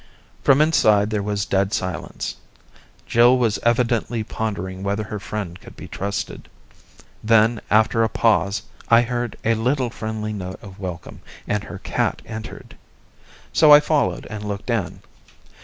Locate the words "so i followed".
13.53-14.25